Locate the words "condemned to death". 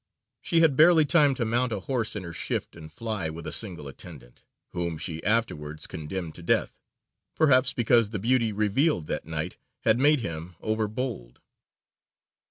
5.85-6.79